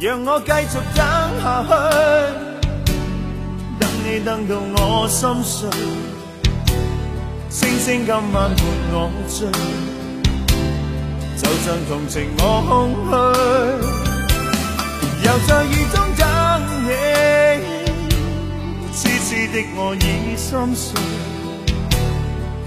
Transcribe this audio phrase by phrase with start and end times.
[0.00, 1.04] 让我继续等
[1.42, 1.70] 下去，
[3.80, 5.68] 等你等到我心碎，
[7.50, 8.56] 星星今晚伴
[8.92, 9.50] 我醉，
[11.36, 13.12] 就像同情我空虚，
[15.26, 16.22] 又在雨中等
[16.84, 16.90] 你，
[18.94, 19.98] 痴痴的我已
[20.36, 20.94] 心碎，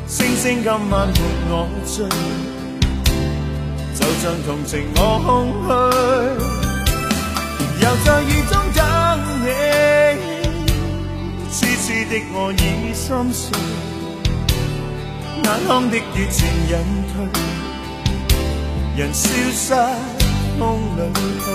[0.05, 1.07] 星星今晚伴
[1.49, 1.53] 我
[1.85, 2.05] 醉，
[3.95, 5.29] 就像同情我空
[5.65, 5.80] 虚。
[7.81, 8.79] 又在雨中等
[9.41, 9.47] 你，
[11.51, 13.43] 痴痴的我已心碎，
[15.43, 16.39] 眼眶的雨渐
[16.69, 16.73] 隐
[17.11, 17.13] 退，
[18.95, 19.73] 人消失
[20.59, 20.61] 风
[20.95, 20.99] 里
[21.41, 21.45] 去。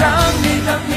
[0.00, 0.02] 等
[0.40, 0.92] 你等你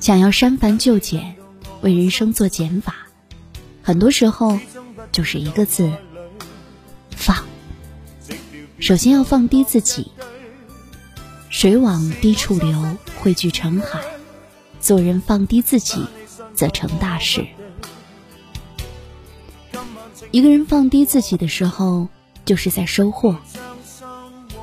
[0.00, 1.36] 想要删繁就简，
[1.82, 2.94] 为人生做减法，
[3.82, 4.58] 很多时候
[5.12, 5.92] 就是一个字：
[7.10, 7.44] 放。
[8.78, 10.12] 首先要放低自己，
[11.50, 14.00] 水往低处流，汇聚成海。
[14.80, 16.06] 做人放低自己，
[16.54, 17.46] 则成大事。
[20.30, 22.08] 一个人放低自己的时候，
[22.44, 23.36] 就是在收获。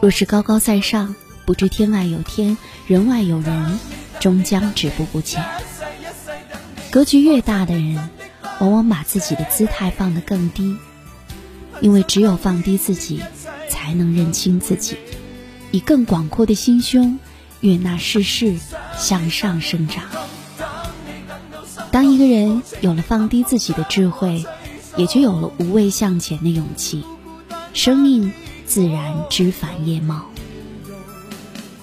[0.02, 1.14] 若是高高在上，
[1.46, 2.58] 不知天外有天，
[2.88, 3.80] 人外有人。
[4.18, 5.46] 终将止步不前。
[6.90, 8.10] 格局越大的人，
[8.60, 10.78] 往往把自己的姿态放得更低，
[11.80, 13.22] 因为只有放低自己，
[13.70, 14.98] 才能认清自己，
[15.70, 17.20] 以更广阔的心胸
[17.60, 18.56] 悦纳世事，
[18.98, 20.06] 向上生长。
[21.92, 24.44] 当一个人有了放低自己的智慧，
[24.98, 27.04] 也就有了无畏向前的勇气，
[27.74, 28.32] 生命
[28.66, 30.26] 自然枝繁叶茂。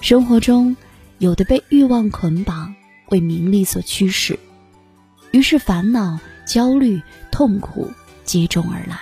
[0.03, 0.75] 生活中。
[1.19, 2.75] 有的被欲望捆绑，
[3.07, 4.37] 为名利所驱使，
[5.31, 7.89] 于是烦恼、焦虑、痛苦
[8.25, 8.99] 接踵而来。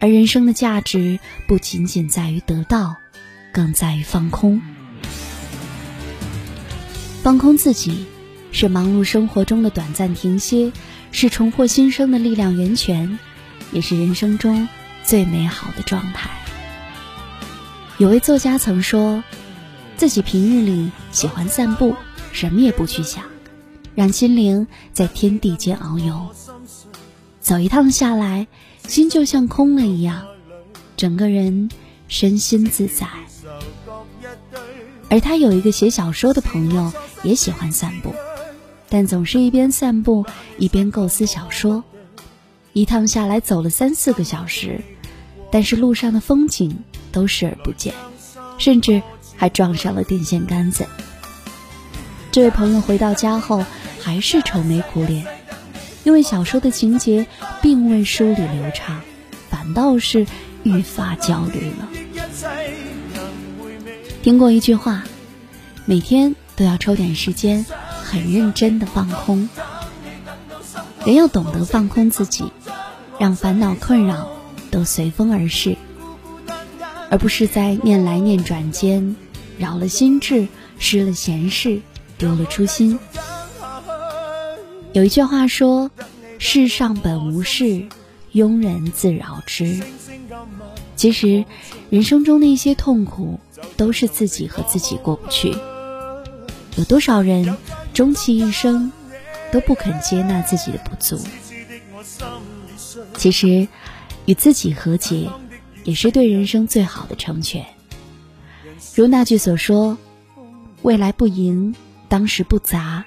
[0.00, 2.96] 而人生的价值不仅仅在于得到，
[3.52, 4.60] 更在于放空。
[7.22, 8.04] 放空自己，
[8.50, 10.72] 是忙碌生活中的短暂停歇，
[11.12, 13.16] 是重获新生的力量源泉，
[13.70, 14.66] 也是人生中
[15.04, 16.28] 最美好的状态。
[17.98, 19.22] 有位作家曾说。
[19.96, 21.92] 自己平日里喜欢散步，
[22.30, 23.24] 什么也不去想，
[23.96, 26.28] 让心灵在天地间遨游。
[27.40, 28.46] 走一趟下来，
[28.86, 30.24] 心就像空了一样，
[30.96, 31.68] 整个人
[32.06, 33.08] 身心自在。
[35.10, 36.92] 而他有一个写小说的朋友，
[37.24, 38.14] 也喜欢散步，
[38.88, 40.24] 但总是一边散步
[40.58, 41.82] 一边构思小说。
[42.72, 44.80] 一趟下来走了三四个小时，
[45.50, 46.84] 但是路上的风景
[47.18, 47.92] 都视而不见，
[48.58, 49.02] 甚至。
[49.40, 50.88] 还撞上了电线杆子。
[52.32, 53.64] 这位朋友回到家后
[54.00, 55.24] 还是愁眉苦脸，
[56.02, 57.28] 因为小说的情节
[57.62, 59.00] 并未梳理流畅，
[59.48, 60.26] 反倒是
[60.64, 61.88] 愈发焦虑了。
[64.24, 65.04] 听过一句话，
[65.84, 67.64] 每天都要抽点时间，
[68.02, 69.48] 很认真的放空。
[71.04, 72.50] 人要懂得放空自己，
[73.20, 74.32] 让烦恼困扰
[74.72, 75.76] 都随风而逝，
[77.10, 79.16] 而不是在念来念转间。
[79.58, 80.46] 扰了心智，
[80.78, 81.80] 失了闲事，
[82.16, 82.98] 丢了初心。
[84.92, 85.90] 有一句话说
[86.38, 87.88] ：“世上本无事，
[88.32, 89.80] 庸人自扰之。”
[90.94, 91.44] 其实，
[91.90, 93.40] 人生中的一些痛苦，
[93.76, 95.56] 都是自己和自己过不去。
[96.76, 97.56] 有多少人
[97.92, 98.92] 终其一生，
[99.50, 101.20] 都不肯接纳自己的不足？
[103.16, 103.66] 其实，
[104.26, 105.28] 与自己和解，
[105.84, 107.64] 也是对人生最好的成全。
[108.94, 109.96] 如那句所说
[110.82, 111.74] ：“未来不迎，
[112.08, 113.04] 当时不杂，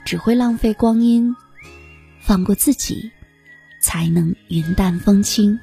[0.05, 1.35] 只会浪费光阴，
[2.19, 3.09] 放过自己，
[3.81, 5.57] 才能云淡风轻。